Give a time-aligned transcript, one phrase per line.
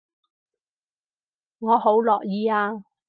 [1.59, 2.85] 我好樂意啊